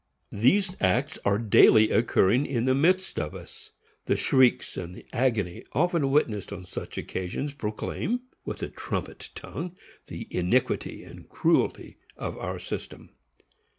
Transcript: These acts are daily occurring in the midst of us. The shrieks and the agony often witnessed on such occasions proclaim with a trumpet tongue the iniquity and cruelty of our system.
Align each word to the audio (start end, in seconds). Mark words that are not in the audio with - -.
These 0.33 0.75
acts 0.81 1.19
are 1.23 1.37
daily 1.37 1.91
occurring 1.91 2.47
in 2.47 2.65
the 2.65 2.73
midst 2.73 3.19
of 3.19 3.35
us. 3.35 3.69
The 4.05 4.15
shrieks 4.15 4.75
and 4.75 4.95
the 4.95 5.05
agony 5.13 5.63
often 5.73 6.09
witnessed 6.09 6.51
on 6.51 6.65
such 6.65 6.97
occasions 6.97 7.53
proclaim 7.53 8.21
with 8.43 8.63
a 8.63 8.69
trumpet 8.69 9.29
tongue 9.35 9.75
the 10.07 10.27
iniquity 10.31 11.03
and 11.03 11.29
cruelty 11.29 11.97
of 12.17 12.35
our 12.39 12.57
system. 12.57 13.11